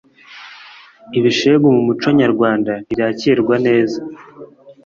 [1.17, 3.99] ibishegu mumuco nyarwanda ntibyakirwa neza.